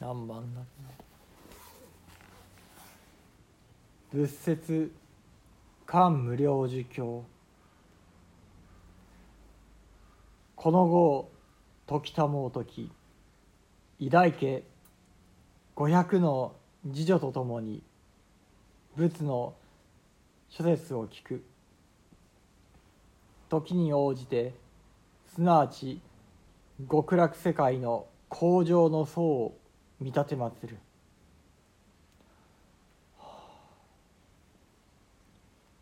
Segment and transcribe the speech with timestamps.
[0.00, 0.60] 何番だ
[4.12, 4.92] 仏説
[5.86, 7.24] 漢無量寿経
[10.54, 11.30] この後
[11.86, 12.90] 時たもう時。
[13.98, 14.62] 偉大家
[15.74, 16.54] 五百の
[16.92, 17.82] 次女とともに
[18.96, 19.54] 仏の
[20.48, 21.44] 諸説を聞く。
[23.48, 24.54] 時に応じて
[25.34, 26.00] すなわち
[26.88, 29.57] 極楽世界の向上の層を
[30.00, 30.78] 見立てまつる。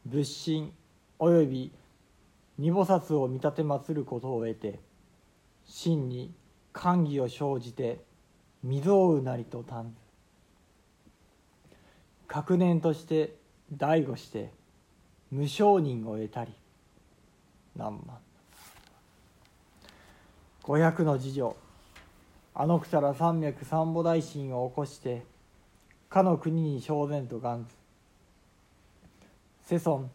[0.06, 0.72] 仏心
[1.18, 1.72] および
[2.58, 4.78] 二菩薩を見立てまつることを得て
[5.64, 6.32] 真に
[6.72, 8.04] 寛義を生じて
[8.62, 9.90] 未曾有なりと嘆ず
[12.28, 13.34] 確念として
[13.76, 14.52] 醍醐して
[15.30, 16.52] 無承認を得たり
[17.74, 18.18] 何万。
[20.62, 21.56] 五百の次女
[22.58, 25.26] あのくたら山脈三母大神を起こして
[26.08, 27.74] かの国に正然と願ず
[29.66, 30.10] 世尊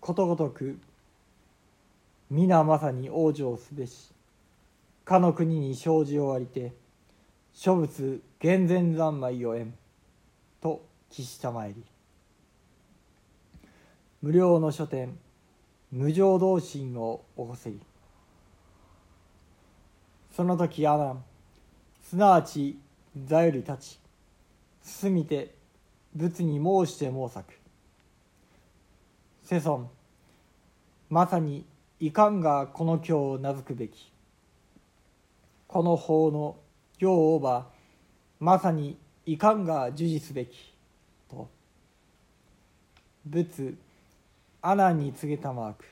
[0.00, 0.78] ことごとく
[2.30, 4.12] 皆まさに往生すべし。
[5.04, 6.72] かの国に生じをありて
[7.52, 9.74] 諸仏厳然三昧を縁
[10.62, 11.84] と帰したまえり。
[14.22, 15.18] 無料の書店
[15.92, 17.80] 無常同心を起こせり。
[20.34, 21.18] その時阿南
[22.08, 22.78] すなわち
[23.26, 23.98] 座より立ち
[24.82, 25.54] 進みて
[26.16, 27.52] 仏に申して申さく
[29.42, 29.90] 世尊
[31.10, 31.66] まさに
[32.00, 34.10] いかんがこの経を名付くべき。
[35.66, 36.56] この法の
[36.98, 37.66] 行をば
[38.40, 40.72] まさにいかんが授事すべき。
[41.30, 41.48] と。
[43.26, 43.74] 仏
[44.62, 45.84] 阿南に告げたまわく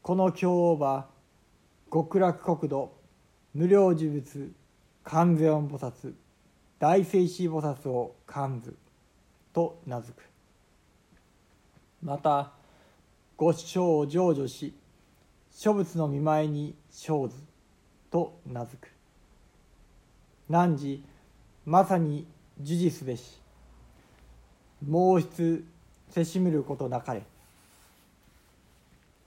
[0.00, 1.08] この経をば
[1.92, 2.90] 極楽国土
[3.52, 4.50] 無料呪物
[5.10, 6.12] 観世音菩薩
[6.78, 8.76] 大聖子菩薩を観図
[9.54, 10.22] と名付く。
[12.02, 12.52] また
[13.38, 14.74] ご章を成就し
[15.50, 17.36] 諸仏の見舞いに生ず
[18.10, 18.90] と名付く。
[20.50, 21.02] 汝
[21.64, 22.26] まさに
[22.58, 23.40] 授事すべし。
[24.82, 25.62] 毛筆
[26.10, 27.22] せしむることなかれ。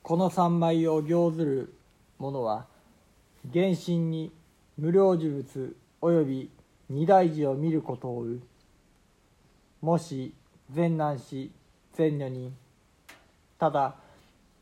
[0.03, 1.73] この三枚を行ずる
[2.19, 2.67] 者は
[3.51, 4.31] 原神に
[4.77, 6.49] 無料呪物および
[6.89, 8.41] 二大寺を見ることをう。
[9.81, 10.33] もし
[10.71, 11.51] 善男子
[11.93, 12.55] 善女人
[13.59, 13.95] ただ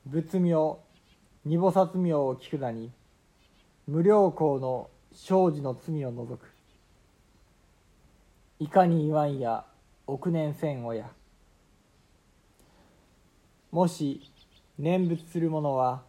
[0.05, 0.77] 仏名
[1.45, 2.91] 二菩薩名を聞くなに
[3.87, 6.45] 無料校の生児の罪を除く。
[8.59, 9.63] いかに言わんや
[10.05, 11.09] 億年千親
[13.71, 14.21] もし
[14.77, 16.01] 念仏する者は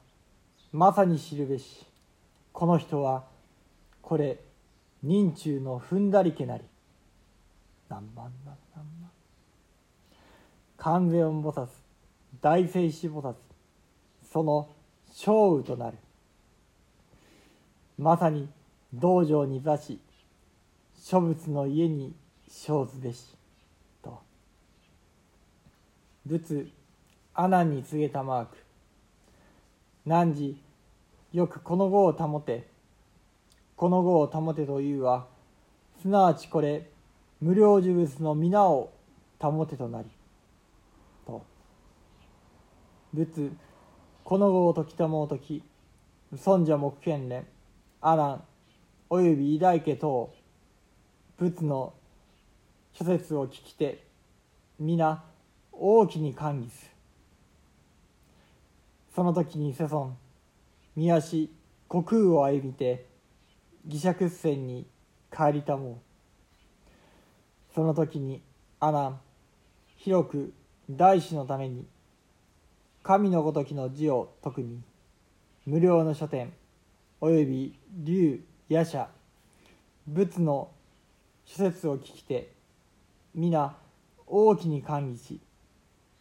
[0.72, 1.86] まさに知るべし。
[2.52, 3.24] この人は
[4.02, 4.38] これ
[5.02, 6.64] 人中の踏んだりけなり。
[7.88, 9.10] 何万何何万
[10.76, 11.68] 観世音菩薩
[12.40, 13.34] 大聖子菩薩
[14.32, 14.68] その
[15.08, 15.98] 勝雨となる。
[17.98, 18.48] まさに
[18.94, 20.00] 道場に座し
[21.02, 22.14] 諸仏の家に
[22.48, 23.36] 生ずべし
[24.02, 24.20] と。
[26.26, 26.68] 仏
[27.34, 28.56] 阿南に告げたマーク。
[30.06, 30.56] 汝
[31.32, 32.69] よくこの語を保て。
[33.80, 35.26] この語を保てというは
[36.02, 36.90] すなわちこれ
[37.40, 38.92] 無料呪物の皆を
[39.38, 40.08] 保てとなり。
[41.26, 41.42] と。
[43.14, 43.50] 仏
[44.22, 45.62] この語を解きたもうとき
[46.36, 47.46] 尊者目見連
[48.02, 48.40] 阿南
[49.08, 50.30] および偉大家等
[51.38, 51.94] 仏の
[52.92, 54.04] 諸説を聞きて
[54.78, 55.24] 皆
[55.72, 56.94] 大きに歓喜す。
[59.14, 60.14] その時に世尊
[60.94, 61.50] 宮し
[61.88, 63.08] 虚空を歩みて
[63.86, 64.86] 義釈船に
[65.30, 65.96] 帰りたもう
[67.74, 68.42] その時に
[68.80, 69.16] 阿南
[69.96, 70.52] 広く
[70.90, 71.86] 大師のために
[73.02, 74.80] 神のごときの字を説くみ
[75.66, 76.52] 無料の書店
[77.20, 79.06] および竜夜叉
[80.06, 80.70] 仏の
[81.44, 82.52] 諸説を聞きて
[83.34, 83.76] 皆
[84.26, 85.40] 大きに歓喜し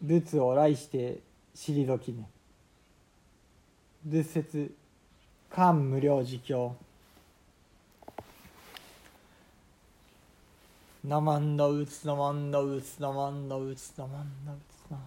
[0.02, 1.20] 仏を来して
[1.56, 2.30] 退きね
[4.06, 4.76] 仏説
[5.50, 6.76] 漢無量寿経
[11.04, 14.58] なまんのうつなまんのうつなまんのうつなまんのう
[14.88, 14.92] つ。
[14.92, 14.98] な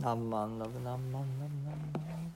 [0.00, 2.30] なんまんのぶなんまんのぶなんまんの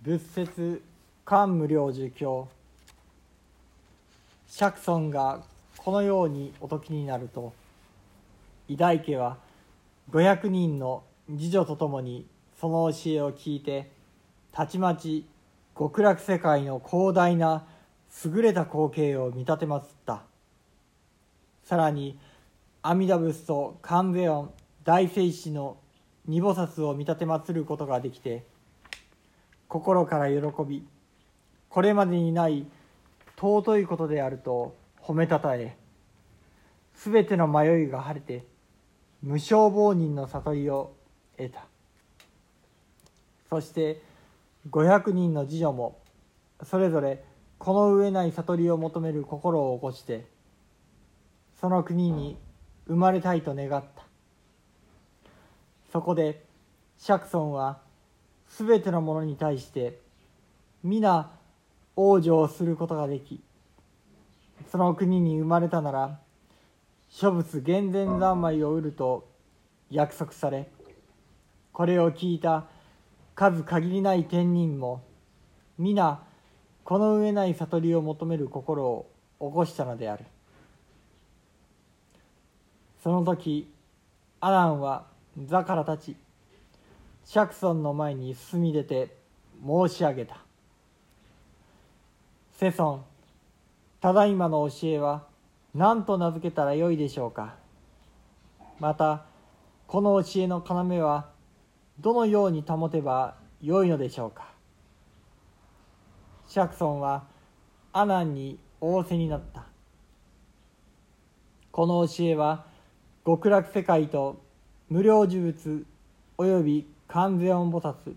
[0.00, 0.82] ぶ仏説
[1.26, 2.48] 漢無量寿経
[4.48, 5.42] 釈尊が
[5.76, 7.52] このようにお説きになると
[8.68, 9.36] 偉大家は
[10.10, 12.26] 500人の次女と共に
[12.60, 13.90] その教えを聞いて
[14.52, 15.26] たちまち
[15.78, 17.66] 極楽世界の広大な
[18.24, 20.22] 優れた光景を見立てまつった。
[21.64, 22.18] さらに
[22.82, 24.52] 阿弥陀仏と観世音
[24.84, 25.76] 大聖師の
[26.26, 28.44] 二菩薩を見立てまつることができて
[29.68, 30.86] 心から喜び
[31.68, 32.66] これまでにない
[33.36, 35.76] 尊いことであると褒めたたえ
[36.94, 38.44] すべての迷いが晴れて
[39.22, 40.94] 無償亡人の悟りを
[41.48, 41.64] 得た。
[43.48, 44.02] そして
[44.70, 45.98] 500人の次女も
[46.62, 47.24] それぞれ
[47.58, 50.26] この上ない悟りを求める心を起こして
[51.60, 52.36] その国に
[52.86, 54.02] 生まれたいと願った。
[55.92, 56.42] そこで
[56.96, 57.80] 釈尊は
[58.48, 59.98] すべてのものに対して
[60.82, 61.30] 皆
[61.96, 63.42] 往生することができ
[64.70, 66.18] その国に生まれたなら
[67.10, 69.28] 諸仏厳然三昧を売ると
[69.90, 70.70] 約束され
[71.72, 72.66] これを聞いた
[73.34, 75.02] 数限りない天人も
[75.78, 76.22] 皆
[76.84, 79.10] この上ない悟りを求める心を
[79.40, 80.24] 起こしたのである。
[83.02, 83.72] その時
[84.40, 86.16] アランは座から立ち
[87.24, 89.16] 釈尊の前に進み出て
[89.64, 90.36] 申し上げた
[92.52, 93.02] 「世尊
[94.00, 95.24] ただいまの教えは
[95.74, 97.54] 何と名付けたらよいでしょうか。
[98.78, 99.24] また
[99.86, 101.31] この教えの要は
[102.02, 104.50] どのように保てばよいのでしょうか？
[106.48, 107.22] 釈尊は
[107.92, 109.66] 阿南に仰せになった。
[111.70, 112.66] この教えは
[113.24, 114.42] 極楽世界と
[114.90, 115.84] 無料呪物
[116.36, 118.16] および観世音菩薩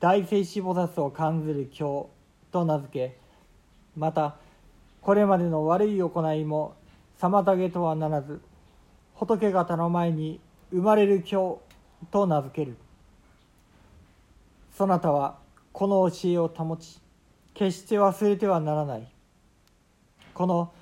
[0.00, 2.08] 大聖子菩薩を感ずる経
[2.50, 3.18] と名付け
[3.94, 4.36] また
[5.02, 6.76] これまでの悪い行いも
[7.20, 8.40] 妨げとはならず
[9.14, 10.40] 仏方の前に
[10.70, 11.60] 生まれる経
[12.10, 12.76] と名付ける。
[14.78, 15.38] そなたは
[15.72, 17.00] この教えを保ち
[17.52, 19.08] 決して忘れてはならない。
[20.34, 20.72] この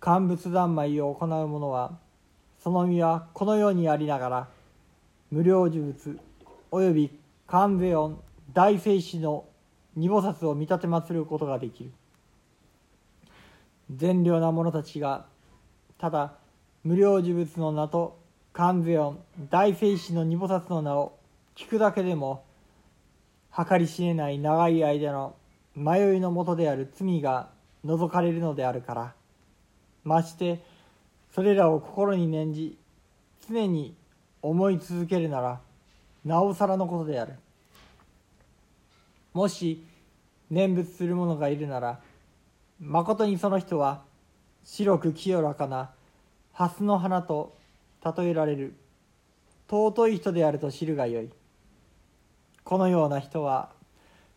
[0.00, 1.92] 乾物三昧を行う者は
[2.58, 4.48] その身はこのようにありながら
[5.30, 6.18] 無料呪物
[6.72, 7.16] および
[7.46, 8.20] 観世音
[8.52, 9.44] 大聖子の
[9.94, 11.92] 二菩薩を見立てまつることができる。
[13.94, 15.26] 善良な者たちが
[15.98, 16.32] ただ
[16.82, 18.18] 無料呪物の名と
[18.52, 21.16] 観世音大聖子の二菩薩の名を
[21.54, 22.42] 聞くだけでも
[23.56, 25.36] 計り知れない長い間の
[25.76, 27.50] 迷いのもとである罪が
[27.84, 29.14] 除かれるのであるから。
[30.02, 30.62] まして
[31.32, 32.78] それらを心に念じ
[33.48, 33.94] 常に
[34.42, 35.60] 思い続けるなら
[36.24, 37.34] なおさらのことである。
[39.32, 39.84] もし
[40.50, 42.00] 念仏する者がいるなら
[42.80, 44.02] まことにその人は
[44.64, 45.90] 白く清らかな
[46.52, 47.56] 蓮の花と
[48.04, 48.74] 例えられる
[49.68, 51.30] 尊い人であると知るがよい。
[52.64, 53.70] このような人は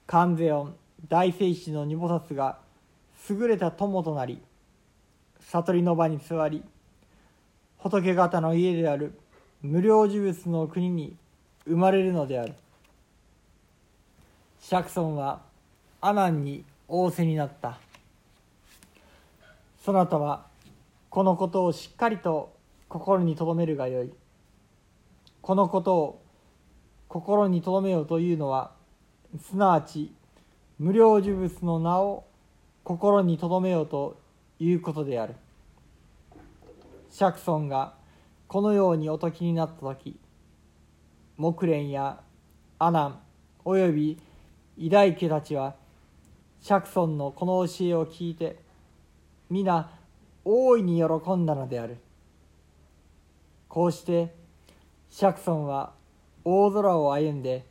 [0.06, 0.76] 観世音
[1.08, 2.60] 大聖師の二菩薩が
[3.30, 4.42] 優れた友となり
[5.40, 6.64] 悟りの場に座り
[7.78, 9.18] 仏方の家である
[9.62, 11.16] 無料呪物の国に
[11.66, 12.54] 生まれるのである。
[14.60, 15.42] 釈尊は
[16.02, 17.80] 阿南に仰せになった。
[19.84, 20.46] そなたは
[21.10, 22.54] このことをしっかりと
[22.90, 24.12] 心に留めるがよい。
[25.42, 26.22] このことを
[27.08, 28.72] 心に留めようというのは
[29.40, 30.14] すなわち
[30.80, 32.26] 無料呪物の名を
[32.84, 34.18] 心に留めようと
[34.60, 35.36] いうことである。
[37.10, 37.96] 釈尊が
[38.48, 40.20] このようにお説きになった時
[41.38, 42.22] 木蓮や
[42.80, 43.16] 阿南
[43.66, 44.20] および
[44.78, 45.76] 偉大家たちは
[46.62, 48.58] 釈尊のこの教えを聞いて
[49.50, 49.90] 皆
[50.46, 51.98] 大いに喜んだのである。
[53.68, 54.34] こうして
[55.10, 55.97] 釈尊は
[56.50, 57.66] 大空を歩んで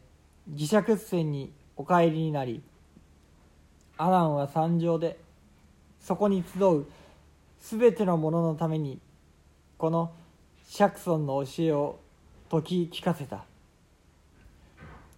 [0.52, 2.62] 磁石船にお帰りになり
[3.96, 5.18] アランは山上で
[5.98, 6.86] そこに集う
[7.58, 9.00] すべてのもののために
[9.78, 10.12] この
[10.68, 11.98] 釈尊の教えを
[12.50, 13.46] 説き聞かせた。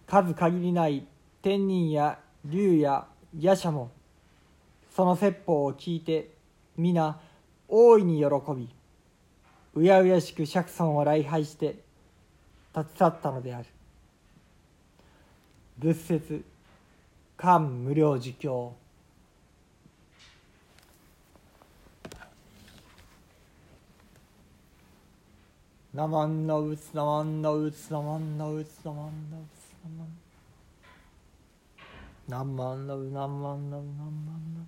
[0.07, 1.05] 数限りない
[1.41, 3.91] 天人や竜や夜叉も
[4.95, 6.31] その説法を聞いて
[6.77, 7.19] 皆
[7.67, 8.25] 大いに喜
[8.55, 8.69] び
[9.75, 11.88] うやうやしく釈尊を礼拝して
[12.75, 13.65] 立ち去ったのである。
[15.77, 16.43] 仏説
[17.37, 18.75] 漢無料儒教
[25.93, 30.19] ナマンナウツナマンナウツナマンナウツナマンナウツナマン
[32.27, 34.67] ナマンナウナマンナウナマン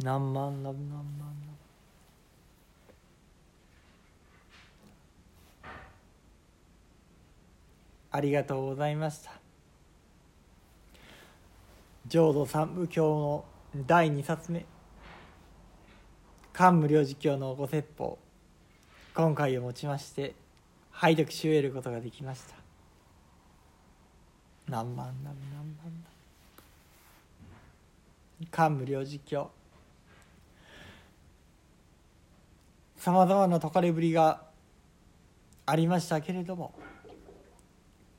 [0.00, 1.60] ナウナマンナウナマンナウ
[8.12, 9.32] ありがとうございました。
[12.06, 13.44] 浄土三部経の
[13.86, 14.64] 第2冊目。
[16.52, 18.18] 漢無量寿経のご説法。
[19.14, 20.34] 今回をもちまして
[20.90, 22.54] 拝読し終えることができました。
[24.68, 25.34] 何万何万
[28.38, 29.50] 何漢無量寿経
[32.96, 34.42] さまざまな解かれぶりが
[35.66, 36.72] ありましたけれども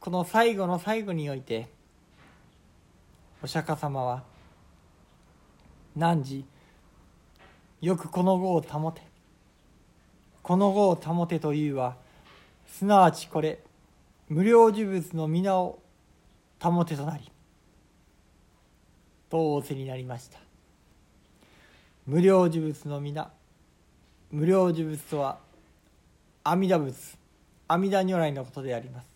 [0.01, 1.69] この最後の最後において
[3.43, 4.23] お釈迦様は
[5.95, 6.43] 汝
[7.81, 9.03] よくこの語を保て。
[10.41, 11.97] この語を保てというは
[12.65, 13.59] すなわちこれ
[14.27, 15.79] 無料呪物の皆を
[16.59, 17.31] 保てとなり
[19.29, 20.39] と仰せになりました。
[22.07, 23.31] 無料呪物の皆
[24.31, 25.37] 無料呪物とは
[26.43, 27.17] 阿弥陀仏
[27.67, 29.10] 阿弥陀如来のことであります。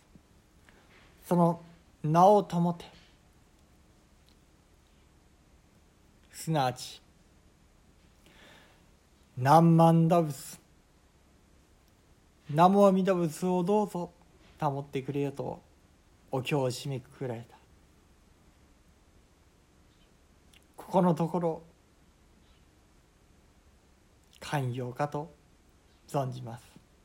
[1.26, 1.62] その
[2.04, 2.86] 名を保て。
[6.32, 7.02] すなわち
[9.38, 10.60] 何万打仏
[12.50, 14.12] 南無阿弥陀仏をどうぞ
[14.60, 15.60] 保ってくれよと
[16.32, 17.58] お経を締めくくられた。
[20.78, 21.64] ここのところ
[24.40, 25.34] 寛容かと
[26.08, 26.75] 存じます。